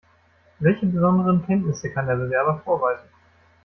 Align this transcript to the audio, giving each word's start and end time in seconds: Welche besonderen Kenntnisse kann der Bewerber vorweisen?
Welche 0.57 0.87
besonderen 0.87 1.45
Kenntnisse 1.45 1.91
kann 1.93 2.07
der 2.07 2.15
Bewerber 2.15 2.59
vorweisen? 2.65 3.07